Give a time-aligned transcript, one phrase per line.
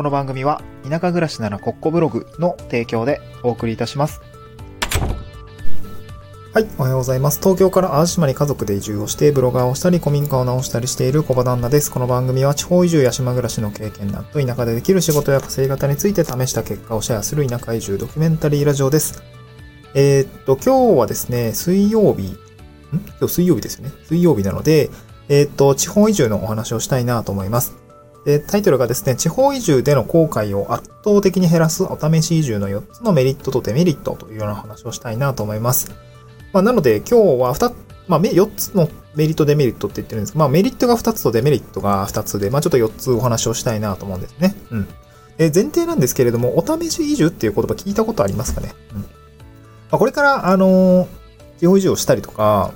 [0.00, 4.22] この番組は田舎暮らしならコッコブログの提供でお送りいたします。
[6.54, 7.38] はい、おはようございます。
[7.38, 11.92] 東京から淡島に家族で移住をして、ブロガーをしたり、古民家を直したりしている小場旦那です。
[11.92, 19.22] この番組は地方移住や島暮らしの経験談と田舎でできる仕事や稼ぎ方について試した結果をシェアする田舎移住ドキュメンタリーラジオです。
[19.92, 22.38] えーっと、今日はですね、水曜日、ん？
[23.18, 23.92] 今日水曜日ですよね。
[24.06, 24.88] 水曜日なので、
[25.28, 27.76] えーっと、地方移住のお話をしたいなと思います。
[28.24, 35.90] で、タイトルがですね、地方移住での後悔を圧倒的に減らすお試し移住の4つのメリットとデメリットというような話をしたいなと思います。
[36.52, 37.72] まあ、なので今日は2、
[38.08, 44.54] まあ、4つのメリット、デメリットって言ってるんですまあ、メリットが2つとデメリットが2つで、まあ、ちょっと4つお話をしたいなと思うんですね。
[44.70, 44.88] うん。
[45.38, 48.74] え前提なんですけれども、お試し移住っていう言葉聞いたことありますかね？
[48.94, 49.00] うん。
[49.00, 49.06] ま
[49.92, 51.06] あ、これから、あのー
[51.60, 52.72] 地方移住をしたりとか、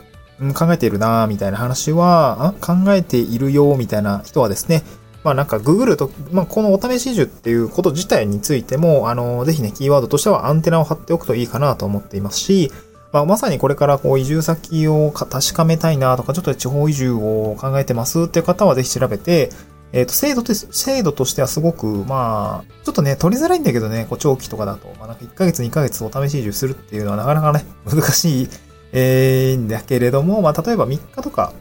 [0.54, 4.82] 考えているなみたいな話は、考えているよみたいな人はですね、
[5.24, 12.70] まあなんかググると、まあこのお試し移住っていうこと自体についても、あの、ぜひね、キーワードとしてはアンテナを張っておくといいかなと思っていますし、
[13.10, 19.50] まあまさにこれからこう移住先を確かめたいなとか、ちょっと地方移住を考えてますっていう方はぜひ調べて、
[19.94, 28.48] えっ、と、制度と、制度としてはすごく、まあ、ちょっとね、取りづらいんだけどね、こう長期とかだと、まあなんか1ヶ月2ヶ月お試し移住するっていうのはなかなかね、 難しい、
[28.92, 31.52] えー、んだけれども、まあ例えば3日とか、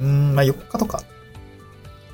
[0.00, 1.02] うん、まあ4日とか、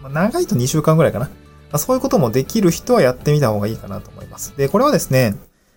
[0.03, 1.27] まあ、長いと2週間ぐらいかな。
[1.27, 1.33] ま
[1.73, 4.57] あ、そういうこともできる人はやってみた方がいいかなと思います。
[4.57, 5.37] で、これはですね、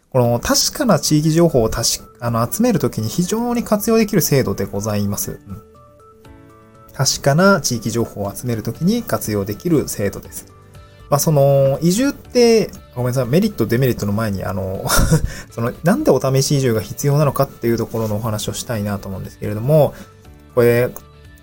[0.09, 5.39] この確かな地域情報を確かあの集めるときに非常に活用できる制度でございます。
[5.47, 5.73] うん
[6.93, 10.53] 確かな地域情報を集めるときに活用できる制度です。
[11.09, 14.85] まあ、その、移住って、ごめんなさい、メリット、デメリットの前に、あの、
[15.51, 19.93] その、なんでお試し移住が必要なのかっていうところのお話をしたいなと思うんですけれども、
[20.55, 20.89] これ、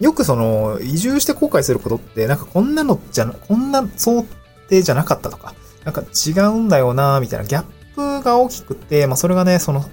[0.00, 4.26] よくその、移住して後悔することって、なんかこんなのじゃ、こんな想
[4.68, 9.84] 定じゃなかったとか、なんか違うんだよなみたいなギャップが大きくて、まあそれがね、その、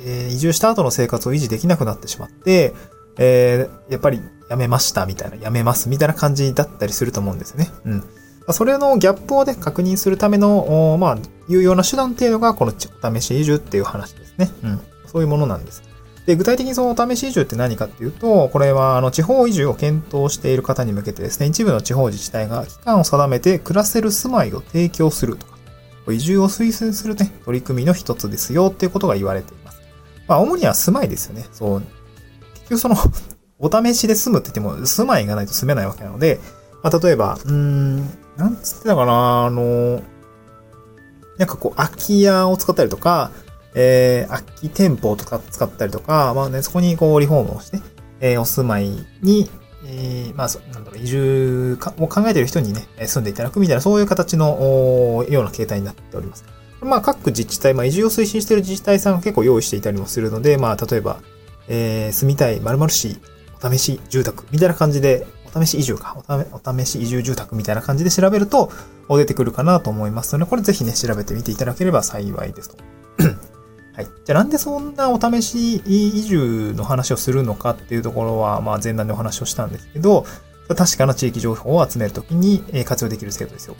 [0.00, 2.74] えー移住した後の生活を維持できなくなってしまって、
[3.16, 4.20] えーやっぱり
[4.50, 7.70] やめましたみたいな、やめますみたいな感じだったりすると思うんですね。
[7.84, 8.04] うん。
[8.50, 14.50] それのギャップをね、確認するための、まあ、有用な手段っていうのが、このお試し移住っていう話ですね。
[14.64, 14.80] うん。
[15.06, 15.82] そういうものなんです。
[16.26, 25.54] で、具体的にそのお試し移住って何かっていうと、これは、あの、地方移住を検討している方に向けてですね、一部の地方自治体が期間を定めて暮らせる住まいを提供するとか、
[26.12, 29.80] 移住を推薦するね、取り組みの一つですよっていうことが言われています。
[30.26, 31.46] まあ、主には住まいですよね。
[31.52, 31.82] そう。
[32.54, 32.96] 結局その、
[33.58, 36.40] お試しで住むって言っても、住まいがないと住めないわけなので、
[36.82, 37.96] まあ、例えば、うーん、
[38.36, 40.02] なんつってたかな、あの、
[41.38, 43.30] なんかこう、空き家を使ったりとか、
[43.74, 47.80] えー、空き店舗とか使ったりとか、まあね、そこにこう、リフォームをして、
[48.20, 48.88] えー、お住まい
[49.22, 49.50] に、
[49.86, 56.44] えー、まあ、なんだろう、移住かを考えている人にね、住んでいただくみたいな、そういう形の、おような形態になっております。
[56.80, 61.18] まあ、各自治体、まあ、移住を推進している自治体さんが結構用意していたりもするので、まあ、例えば、
[61.68, 63.18] えー、住みたい〇〇市
[63.62, 68.70] お試し住宅みたいな感じで、お試し移住か、お試し移住住宅みたいな感じで調べると、
[69.08, 72.76] 出てくるかなと思いますので、これぜひね、調べてみていただければ幸いですと。
[73.94, 74.08] はい。
[74.24, 80.26] じゃあなんでそんなお試し移住の話をするのかっていうところは、まあ前段でお話をしたんですけど、
[80.68, 83.76] 確かな地域情報を集めるときに活用できる制度ですよ。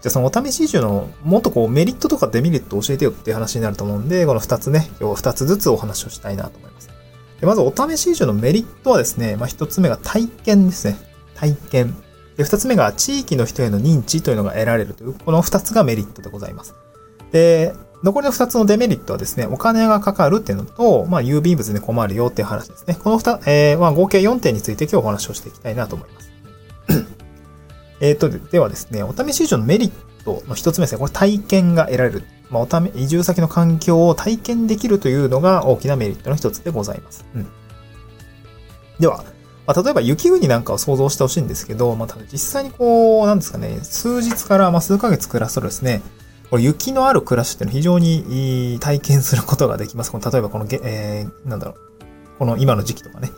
[0.00, 6.88] じゃあそのお試し移住のもっとこうメリットとかデメリットを教えてよっていう話になると思うんで、この二つね、今日二つずつお話をしたいなと思います。
[7.40, 10.96] でまずお試し移住のメリットはですね、まあ一つ目が体験ですね。
[11.36, 11.96] 体験。
[12.36, 16.74] で、二つ目が地域の人への認知というのが得られるという、この二つがメリットでございます。
[17.32, 22.98] で、残りの二つのデメリットはですね、お金がかかるっていうのと、まあ、郵便物で困るよっていう話ですね。
[23.02, 26.30] この二、えー、まあ、合計4点について今日お話をしていきたいなと思います。
[28.00, 29.90] えっと、ではですね、お試し移住のメリッ
[30.22, 30.98] トの一つ目ですね。
[30.98, 32.24] これ体験が得られる。
[32.50, 37.24] まあ、おため、移住先の環境を体験できるというのが大きなメリットの一つでございます。
[37.34, 37.46] うん。
[38.98, 39.24] では、
[39.66, 46.02] まあ、例えば雪国なんかを想像してほしいんですけど、まあ、ただ実際にこう、なんですかね、数日からまあ数ヶ月暮らすとですね、
[46.50, 50.12] これ雪のある暮らしっていうのは非常にいい体験することができます。
[50.12, 51.76] この例えばこのげ、えー、なんだろう、
[52.38, 53.30] この今の時期とかね、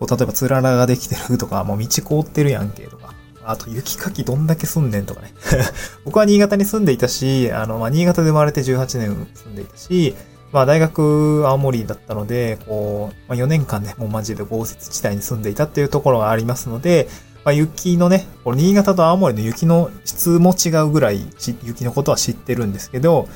[0.00, 3.14] 例えばつららができてるとか、もう道凍ってるやんけとか、
[3.44, 5.34] あと雪かきどんだけ住んでんとかね。
[6.04, 10.14] 僕は新潟に住んでいたし、あの、まあ、新潟で生まれて18年住んでいたし、
[10.52, 17.08] まあ大学青森だったので、こう、まあ、4年間ね、もうマジで豪雪地帯に住んでいたっていうところがありますので、
[17.44, 21.26] まあ、雪のね、これ新潟と青森の雪の質も違うぐらい
[21.62, 23.28] 雪のことは知ってるんですけど、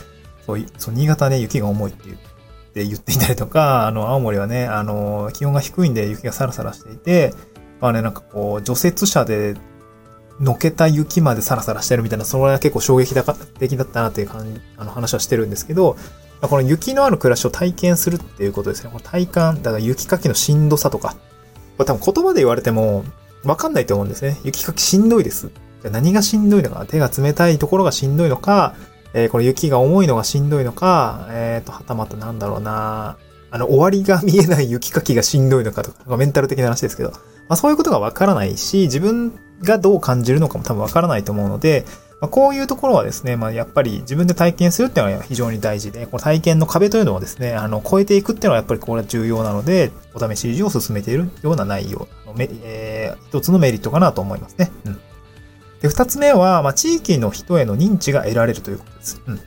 [0.47, 2.17] そう、そう新潟ね、雪が重いって言っ
[2.73, 7.35] て言っていたりとか、 あの、青森はね、あの、気温が低いんで雪がサラサラしていて、
[7.81, 9.57] まあね、なんかこう、除雪車で
[10.41, 13.15] のけた雪までサラサラしてるみたいな、それは結構衝撃
[13.59, 15.97] 的だったなっていう感じ、あの話はしてるんですけど、
[16.41, 18.91] この雪のある暮らしを体験するっていうことですね。
[18.91, 21.17] この体感、だから雪かきのしんどさとか、
[21.77, 23.05] これ多分言葉で言われても
[23.45, 24.39] わかんないと思うんですね。
[24.45, 25.51] 雪かきしんどいです。
[25.83, 28.75] じゃ何がしんどいのか、手が冷たいところがしんどいのか、
[29.15, 33.17] えー、この雪が重いのがしんどいのか、えっ、ー、と、はたまたなんだろうな、
[33.51, 37.19] あの、終わりが見えない雪かきがしんどいのかとか、メンタル的な話ですけど、ま
[37.55, 39.33] あそういうことがわからないし、自分
[39.63, 41.85] がどう感じるのかも多分わからないと思うので、
[42.21, 52.09] まあ、こういうところはですね、まあ、やっぱり自分で体験するっていうのは非常に大事で、この体験の壁というのをですね、あの、超えていくっていうのはやっぱりこれは重要なので、お試し維持を進めているような内容、
[52.63, 54.71] えー、一つのメリットかなと思いますね。
[54.85, 55.01] うん。
[55.81, 59.23] で、二つ目は、まあ、地域の人への認知が得られるということです。
[59.27, 59.41] うん。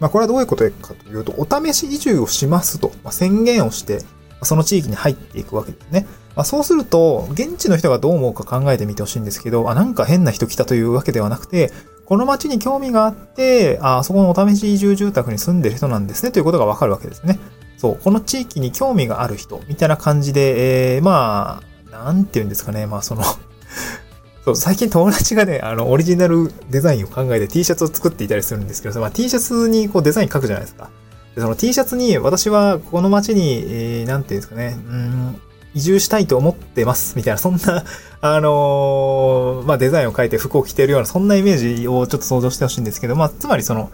[0.00, 4.00] まあ、これはどういうことかというと、お試し移住をしますと、まあ、宣言をして、
[4.42, 6.06] その地域に入っていくわけですね。
[6.34, 11.70] まあ、そうすると、現地の人がどう思うか考えてみてほしいんですけど、あ、なんか変な人来たというわけではなくて、
[12.04, 17.38] この街に興味があって、あ、そこのお試し移住住宅に住んでる人なんですね、ということがわかるわけですね。
[17.78, 21.71] そう、この地域に興味がある人、みたいな感じで、えー、まあ、
[22.04, 23.22] なんて言うんですかね、まあその
[24.44, 30.90] そう、最近友達がね、あの、オリジナルデザインを考えて T シャツを作っていたりするんですけど、まあ、T シャツにこうデザイン書くじゃないですか。
[31.34, 35.40] で、その T シャツに私はこの街に、えー、なんていうんですかね、うん、
[35.74, 37.84] 移住したいと思ってます、みたいな、そんな、
[38.20, 43.90] あのー、まあ、デザインを書いて服を着てるような、そんなイメージをちょっと想像してほしいんですけど、まあ、つまりその、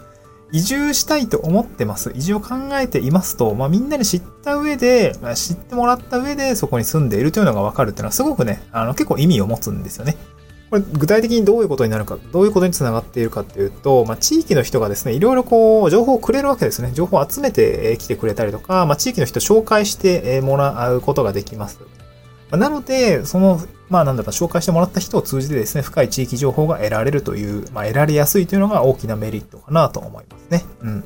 [0.51, 2.11] 移住したいと思ってます。
[2.15, 10.17] 移住を考えていますと、まあ、みんなに知った上で、まあ、知ってもらった上でそこに住んでいるというのがわかるっていうのはすごくね、あの、結構意味を持つんですよね。
[10.69, 16.91] これ具体的にどういうことになるか、どういうことにつながっているかっていうと、まあ、地域の人がですね、いろいろこう、情報をくれるわけですね。
[16.93, 21.79] 情報を集めてきてくれたりとか、まあ、地域の人を紹介してもらうことができます。
[22.51, 30.65] まなので、その、まあなんだか紹介してもらった人を通じてですね、深い地域情報が得られるという、まあ得られやすいというのが大きなメリットかなと思いますね。
[30.81, 31.03] うん。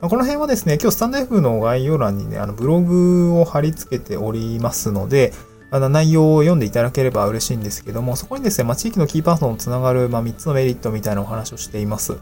[0.00, 5.32] ま、この辺はですね、今日スタンド F の概要欄にね、あのブログを貼り付けておりますので、
[5.70, 12.12] あの内容を読んでいただければ嬉しいんですけども、そこにですね、まあ、地域のキーパーソンをつながる、まあ、3つのメリットみたいなお話をしています。
[12.12, 12.18] ま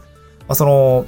[0.49, 1.05] あ、その、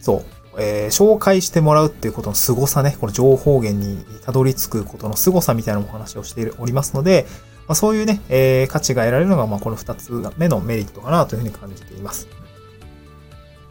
[0.00, 0.24] そう、
[0.58, 7.26] えー、紹介してもらうっていうことの凄さね、この情報源にたどり着くことの凄さみたいなお話をしておりますので、
[7.68, 12.26] まあ、そういうね、えー、価値が得られるのが、まあ、この2つ目のメリットかなというふうに感じています。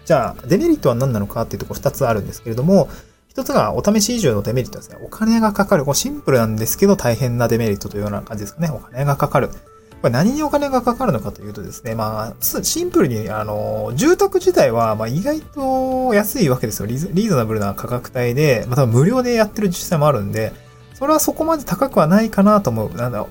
[0.05, 2.89] じゃあ、デメリットは何なのかっていうところ2つあるんですけれども、
[3.27, 4.97] 一つがお試し移住のデメリットですね。
[5.03, 5.85] お金がかかる。
[5.85, 8.69] これシンプルなんですけど大変なデメリットというような感じですかね。
[8.69, 9.49] お金がかかる。
[10.01, 16.85] これ何にお金がかかるのかというとですね、まあ、シンプルに、あの、住宅自体は、まあ、意外と安いわけですよ。
[16.85, 20.53] リーズナブルな価格帯で、また無料でやってる実際もあるんで、
[20.93, 22.93] それはそこまで高くはないかなと思う。
[22.95, 23.27] なんだろう、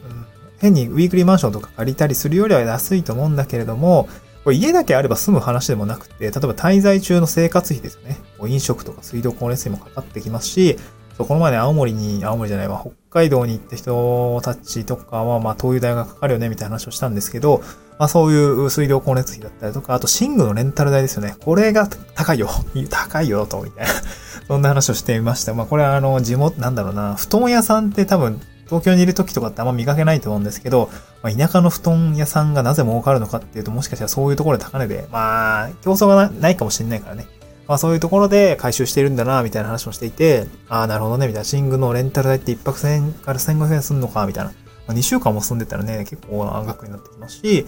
[0.58, 4.08] 変にウィークリーマンションとか借りたりするよりは安いと思うんだけれども、
[4.44, 8.18] これ家だけあれば済む話でもなくて、例えば滞在中の生活費ですよね。
[8.46, 10.78] 飲食とか水道光熱費もかかってきますし、
[11.18, 17.60] そこの前ね、青森に、青森じゃないわ、北海道に行った人たちとかは、まあ、灯油代がかかるよね、みたいな話をしたんですけど、
[17.98, 21.34] まあ、そういう水道光熱費だったりとか、あと、寝具のレンタル代ですよね。
[21.40, 22.48] これが高いよ。
[22.88, 23.92] 高いよ、と、みたいな。
[24.46, 25.54] そんな話をしてみました。
[25.54, 30.88] まあ、これはあの、地元、なんだろうな、布団屋さんって多分、東京にいる時とかってあんま見かけないと思うんですけど、
[31.24, 37.26] まあ、田舎の布団屋さんがなぜ儲かるのかっていうと、もしかしたらそういうところで高値で、まあ、競争がないかもしれないからね。
[37.68, 41.48] まあそういうところで回収してるんだな、みたいな話をしていて、ああ、なるほどね、みたいな。
[41.52, 44.50] 寝具のレンタル代って1泊1000円から1500円すんのか、みたいな。
[44.86, 47.66] まあ、2週間も住んでたらね、結構な額になってきますし、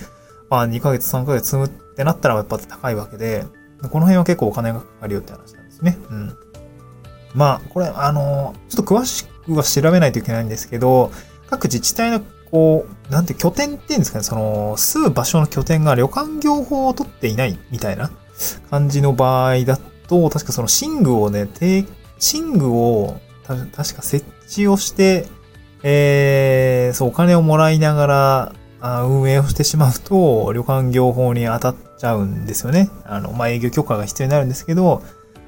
[0.49, 3.45] まあ2ヶ月3ヶ月住むってなったらやっぱ高いわけで、
[3.83, 5.99] この辺は結構お金がかかるよって話なんですね。
[6.11, 6.37] うん。
[7.35, 11.13] まあ、これ、あの、ちょっと詳しくは調べないといけないんですけど、
[11.51, 18.11] 各自治体のこう、なんて拠点っていうんですかね、その、住む場所の拠点が旅館業法を取っていないみたいな
[18.71, 19.79] 感じの場合だ
[20.09, 21.85] と、確かその寝具をね、寝
[22.59, 25.27] 具を、確か設置をして、
[25.83, 32.89] えー、そう、お金をもらいながら、あ運営をしてしまうと、旅館業法に当たっちゃうんですよね。
[33.05, 35.03] あの、まあ、営業許可が必要になるんですけど、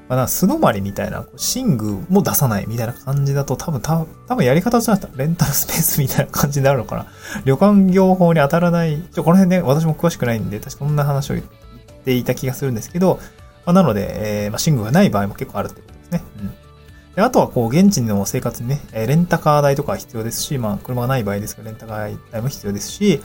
[0.07, 7.07] まあ、な素泊まりみたいな、寝具も出さないみたいな感じだと、多分、多分やり方としてはレンタルスペースみたいな感じになるのかな。
[7.45, 11.45] 旅館業法に当たらない、ちょ、この辺ね、私も詳しくないんで、確かこんな話を言っ
[12.03, 13.19] ていた気がするんですけど、
[13.65, 16.23] まあ、なので、えー、まあ、寝具がない場合も結構あるってことですね。
[16.39, 16.53] うん。
[17.15, 23.21] であとは、こう、現地の生活にね、レンタカー代とか必要ですし、まあ、車がない場合ですけど、レンタカー代も必要ですし、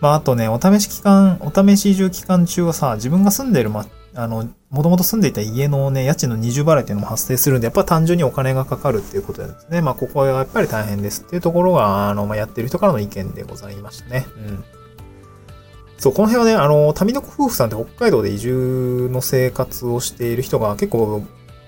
[0.00, 9.80] まあ、あとね、お試し期間、お試し移住期間中はさ、自分が住んでる、ま、あの、もともと住んでいた家のね、家賃の二重払いっていうのも発生するんで、やっぱ単純にお金がかかるっていうことですね。
[9.80, 14.26] まあ、ここはやっぱり大変ですっていうところが、あの、まあ、やってる人からの意見でございましたね。
[14.36, 14.64] うん。
[16.02, 21.24] そう、この辺はね、あの、民の子夫婦さんって北海道で移住の生活をしている人が結構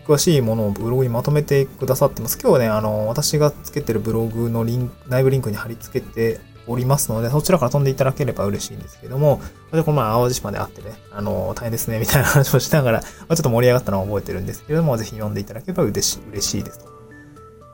[0.09, 2.37] 詳しいものをブログにまとめてくださってます。
[2.43, 16.94] 今日はね、あの、私がつけてるブログのリンク、内部リンクに貼り付けておりますので、そちらから飛んでいただければ嬉しいんですけども、私この前淡路島で会ってね、あの、大変ですね、みたいな話をしながら、まあ、ちょっと盛り上がったのを覚えてるんですけれども、ぜひ読んでいただければ嬉しい、嬉しいですと。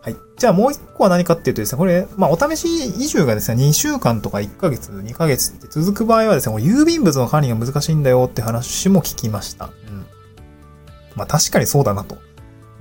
[0.03, 0.17] はい。
[0.37, 9.67] じゃあもう一個は何かっていうとですね、これ、まあお試し移住がですね、2週間とか1ヶ月、2ヶ月って続く場合はですね、郵便物の管理が難しいんだよって話も聞きました。
[9.67, 10.07] うん。
[11.17, 12.17] まあ確かにそうだなと。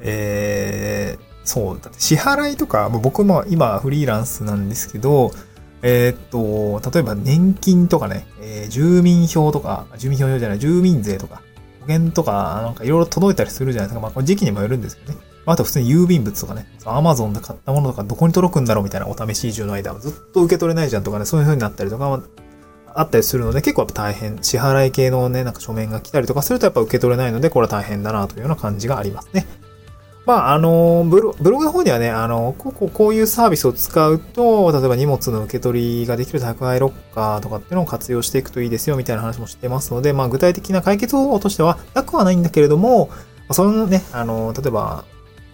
[0.02, 5.32] えー、そう、だって支払いとか、僕も今フリーランスなんですけど、
[5.82, 11.42] えー、っと、例えば年金とかね、えー、住民票とか、住民票じゃない、住民税とか、
[11.82, 14.02] 保険とか、なんかいろいろ届いたりするじゃないですか。
[14.02, 15.20] まあ、これ時期にもよるんですけどね。
[15.52, 22.22] あと普通に郵便物とかね、アマゾンで買ったものとかどこに届くんだろうみたいなお試し移住の間はずっと受け取れないじゃんとかね、そういう風になったりとか、
[22.94, 24.44] あったりするので結構やっぱ大変。
[24.44, 29.48] 支払い系のね、なんか書面が来たりとかするとやっぱ受け取れないので、これは大変だなというような感じがありますね。
[30.26, 43.10] まあ、あの、ブロブログの方にはね、あの、こうこういうサービスを使うと、例えば荷物の受け取りができる宅配ロッカーとかっていうのを活用していくといいですよ、みたいな話もしてますので、まあ、具体的な解決方法としては、なくはないんだけれども、
[43.52, 45.06] そのね、あの、例えば、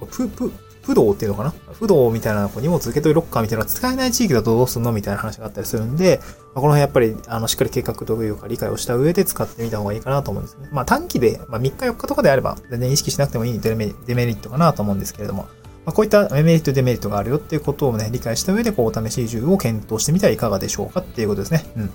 [0.09, 0.51] プ、プ、
[0.83, 1.53] 不動っていうのかな？
[1.73, 6.19] 不動みたいなこう荷物受け取りロッカーみたいな使えない地域だとどうすんのみたいな話があったりするんで、
[6.53, 10.69] まあ、この辺やっぱり、あの、しっかり計画というか理解をした上で使ってみた方がいいかなと思うんですね。
[10.71, 15.47] まあ短期で、まあ3日4日とかであれば、全然意識しなくてもいいデメリットかなと思うんですけれども、
[15.85, 21.63] まあ、こういったメリット、デメリットがあるよっていうことをね、理解した上で、こう、お試し移住を検討してみてはいかがでしょうかっていうことですね。
[21.77, 21.89] うん。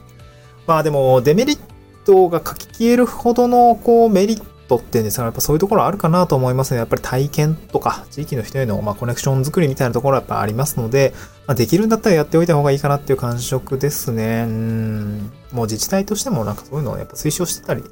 [0.67, 1.59] まあでも、デメリッ
[2.05, 6.79] トが書き消えるほどの、こう、メリットトっていうんですかやっぱそういうところあるかなと思いますね。
[6.79, 11.13] やっぱり体験とか、地域の人への、ま、コネクション作りみたいなところはやっぱありますので、
[11.47, 14.45] まあ、できるんだったらやっておいた方がいいかなっていう感触ですね。
[14.47, 15.33] うん。
[15.53, 17.83] もう自治体としてもなんかそういうのをやっぱ推奨してたり、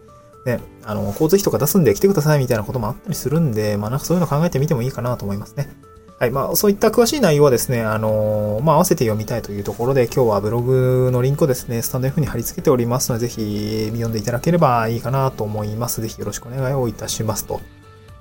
[0.46, 5.68] ね、あの、交通費とか出すんで来てくださいみたいなこともあったりするんで、まあなんかそういうの考えてみてもいいかなと思いますね。
[6.18, 6.30] はい。
[6.32, 16.00] まあ、そういった詳しい内容はですね、あのー、まあ、合わせて読みたいというところで、今日はブログのリンクをですね、スタンド F に貼り付けておりますので、ぜひ読んでいただければいいかなと思います。
[16.00, 17.60] ぜひよろしくお願いをいたしますと。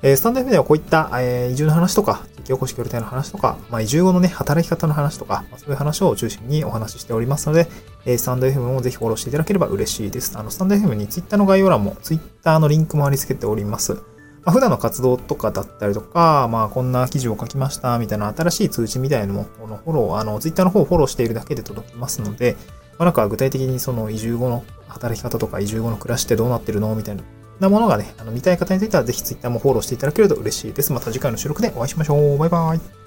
[0.04, 7.68] えー、スタンド F ではこういった、えー、移住の話とか、地域おこし協力隊の話とか、まあ、移住後のね、働き方の話とか、まあ、そういう話を中心にお話ししておりますので、
[8.06, 10.38] えー、スタンド FM もぜひフォローしていただければ嬉しいです。
[10.38, 13.98] あの、スタンド FM に Twitter の概要欄も Twitter のリンクも貼り付けております。
[14.48, 22.56] まあ、普段の活動とかだったりとか、まあ、こんな記事を書きました、みたいな新しい通知みたいなのも、このフォロー、あの、ツイッターの方をフォローしているだけで届きますので、
[22.92, 26.96] まあ、なんか具体的にその移住後の働き方とか移住後の暮らしってどうなってるの？
[26.96, 27.18] みたい
[27.60, 30.94] なものがね、あの見たい方についてはぜひツイッターもフォローしていただけると嬉しいです。
[30.94, 32.38] また次回の収録でお会いしましょう。
[32.38, 33.07] バイバイ。